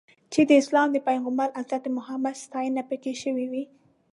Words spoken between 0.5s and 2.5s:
اسلام د پیغمبر حضرت محمد